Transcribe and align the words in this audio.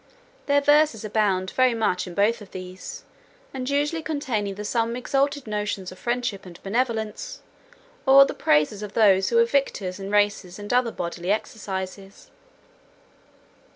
Their 0.47 0.61
verses 0.61 1.05
abound 1.05 1.51
very 1.51 1.75
much 1.75 2.07
in 2.07 2.15
both 2.15 2.41
of 2.41 2.49
these, 2.49 3.03
and 3.53 3.69
usually 3.69 4.01
contain 4.01 4.47
either 4.47 4.63
some 4.63 4.95
exalted 4.95 5.45
notions 5.45 5.91
of 5.91 5.99
friendship 5.99 6.43
and 6.43 6.59
benevolence 6.63 7.43
or 8.07 8.25
the 8.25 8.33
praises 8.33 8.81
of 8.81 8.93
those 8.95 9.29
who 9.29 9.35
were 9.35 9.45
victors 9.45 9.99
in 9.99 10.09
races 10.09 10.57
and 10.57 10.73
other 10.73 10.91
bodily 10.91 11.31
exercises. 11.31 12.31